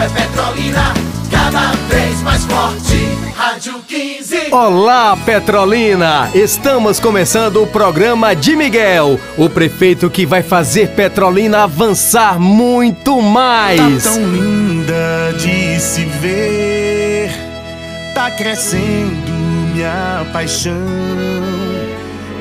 [0.00, 0.94] É Petrolina,
[1.28, 3.18] cada vez mais forte.
[3.34, 4.52] Rádio 15.
[4.52, 6.30] Olá, Petrolina!
[6.32, 14.04] Estamos começando o programa de Miguel, o prefeito que vai fazer Petrolina avançar muito mais.
[14.04, 17.32] Tá tão linda de se ver,
[18.14, 19.32] tá crescendo
[19.74, 20.72] minha paixão.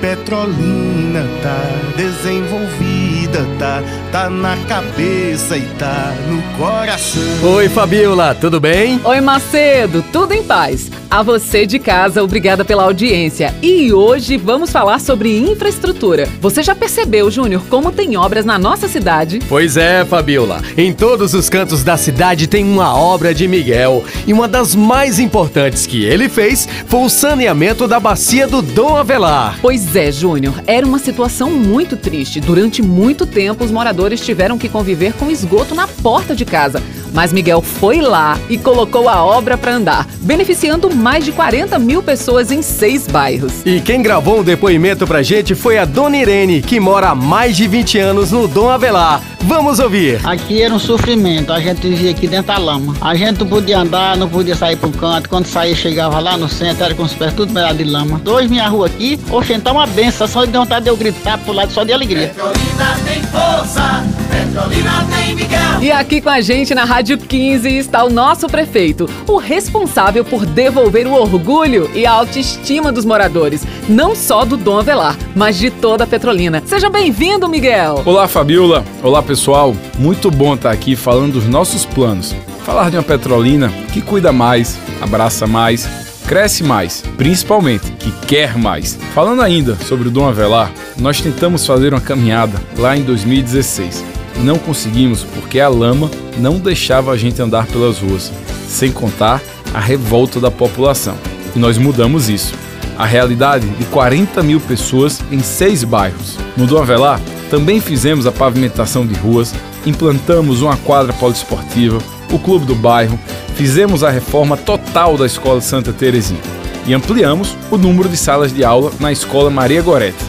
[0.00, 1.60] Petrolina tá
[1.96, 3.11] desenvolvida,
[3.58, 7.22] tá, tá na cabeça e tá no coração.
[7.54, 9.00] Oi, Fabiola, tudo bem?
[9.04, 10.90] Oi, Macedo, tudo em paz.
[11.12, 13.54] A você de casa, obrigada pela audiência.
[13.60, 16.26] E hoje vamos falar sobre infraestrutura.
[16.40, 19.38] Você já percebeu, Júnior, como tem obras na nossa cidade?
[19.46, 20.62] Pois é, Fabiola.
[20.74, 24.02] Em todos os cantos da cidade tem uma obra de Miguel.
[24.26, 28.96] E uma das mais importantes que ele fez foi o saneamento da bacia do Dom
[28.96, 29.58] Avelar.
[29.60, 32.40] Pois é, Júnior, era uma situação muito triste.
[32.40, 36.82] Durante muito tempo, os moradores tiveram que conviver com esgoto na porta de casa.
[37.12, 42.02] Mas Miguel foi lá e colocou a obra para andar, beneficiando mais de 40 mil
[42.02, 43.52] pessoas em seis bairros.
[43.64, 47.56] E quem gravou um depoimento pra gente foi a Dona Irene, que mora há mais
[47.56, 49.20] de 20 anos no Dom Avelar.
[49.42, 50.20] Vamos ouvir.
[50.24, 52.94] Aqui era um sofrimento, a gente vivia aqui dentro da lama.
[53.00, 55.28] A gente não podia andar, não podia sair para um canto.
[55.28, 58.20] Quando saía, chegava lá no centro, era com os pés tudo melhor de lama.
[58.22, 61.52] Dois minha rua aqui, oxe, então uma benção, só de vontade de eu gritar pro
[61.52, 62.28] lado só de alegria.
[62.28, 65.61] Petrolina tem força, Petrolina tem Miguel.
[65.82, 70.46] E aqui com a gente na Rádio 15 está o nosso prefeito, o responsável por
[70.46, 75.72] devolver o orgulho e a autoestima dos moradores, não só do Dom Avelar, mas de
[75.72, 76.62] toda a Petrolina.
[76.64, 78.00] Seja bem-vindo, Miguel!
[78.06, 78.84] Olá, Fabiola.
[79.02, 79.74] Olá, pessoal.
[79.98, 82.32] Muito bom estar aqui falando dos nossos planos.
[82.64, 85.88] Falar de uma Petrolina que cuida mais, abraça mais,
[86.28, 88.96] cresce mais, principalmente que quer mais.
[89.12, 94.21] Falando ainda sobre o Dom Avelar, nós tentamos fazer uma caminhada lá em 2016.
[94.42, 98.32] Não conseguimos porque a lama não deixava a gente andar pelas ruas,
[98.68, 99.40] sem contar
[99.72, 101.14] a revolta da população.
[101.54, 102.54] E nós mudamos isso.
[102.98, 106.38] A realidade de 40 mil pessoas em seis bairros.
[106.56, 107.20] No Dom Avelar,
[107.50, 109.54] também fizemos a pavimentação de ruas,
[109.86, 111.98] implantamos uma quadra poliesportiva,
[112.30, 113.18] o clube do bairro,
[113.54, 116.40] fizemos a reforma total da Escola Santa Terezinha
[116.86, 120.24] e ampliamos o número de salas de aula na Escola Maria Gorete.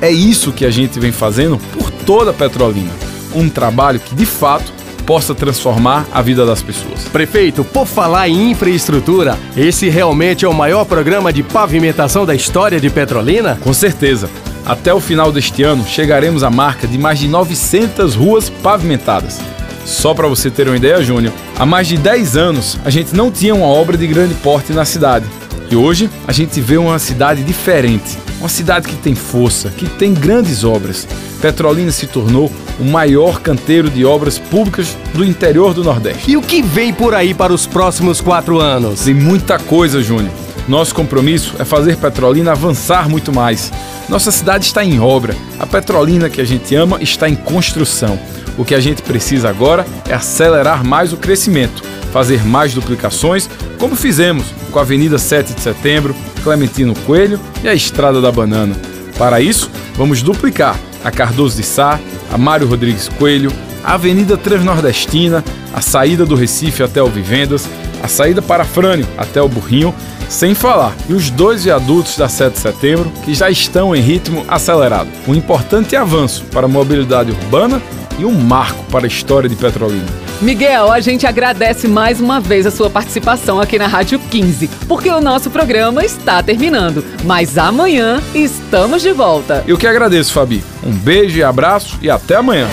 [0.00, 3.05] É isso que a gente vem fazendo por toda a Petrolina.
[3.36, 4.72] Um trabalho que, de fato,
[5.06, 7.04] possa transformar a vida das pessoas.
[7.04, 12.80] Prefeito, por falar em infraestrutura, esse realmente é o maior programa de pavimentação da história
[12.80, 13.58] de Petrolina?
[13.62, 14.28] Com certeza.
[14.64, 19.38] Até o final deste ano, chegaremos à marca de mais de 900 ruas pavimentadas.
[19.84, 23.30] Só para você ter uma ideia, Júnior, há mais de 10 anos a gente não
[23.30, 25.24] tinha uma obra de grande porte na cidade.
[25.70, 30.14] E hoje a gente vê uma cidade diferente, uma cidade que tem força, que tem
[30.14, 31.06] grandes obras.
[31.40, 36.30] Petrolina se tornou o maior canteiro de obras públicas do interior do Nordeste.
[36.30, 39.00] E o que vem por aí para os próximos quatro anos?
[39.00, 40.45] Tem muita coisa, Júnior.
[40.68, 43.72] Nosso compromisso é fazer Petrolina avançar muito mais.
[44.08, 45.34] Nossa cidade está em obra.
[45.58, 48.18] A Petrolina que a gente ama está em construção.
[48.58, 51.82] O que a gente precisa agora é acelerar mais o crescimento,
[52.12, 57.74] fazer mais duplicações, como fizemos com a Avenida 7 de Setembro, Clementino Coelho e a
[57.74, 58.74] Estrada da Banana.
[59.18, 62.00] Para isso, vamos duplicar a Cardoso de Sá,
[62.32, 63.52] a Mário Rodrigues Coelho,
[63.84, 67.68] a Avenida Transnordestina, a saída do Recife até o Vivendas,
[68.02, 69.94] a saída para Frânio até o Burrinho,
[70.28, 74.44] sem falar e os dois viadutos da 7 de setembro que já estão em ritmo
[74.48, 75.08] acelerado.
[75.26, 77.80] Um importante avanço para a mobilidade urbana
[78.18, 80.06] e um marco para a história de Petrolina.
[80.40, 85.08] Miguel, a gente agradece mais uma vez a sua participação aqui na Rádio 15, porque
[85.08, 87.04] o nosso programa está terminando.
[87.24, 89.64] Mas amanhã estamos de volta.
[89.66, 90.62] Eu que agradeço, Fabi.
[90.84, 92.68] Um beijo e abraço e até amanhã.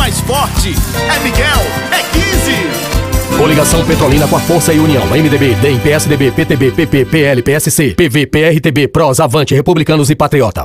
[0.00, 0.74] Mais forte.
[1.14, 1.60] É Miguel,
[1.92, 2.02] é
[3.30, 3.36] 15.
[3.36, 5.06] Coligação Petrolina com a Força e União.
[5.06, 10.64] MDB, DEM, PSDB, PTB, PP, PL, PSC, PV, PRTB, PROS, Avante, Republicanos e Patriota.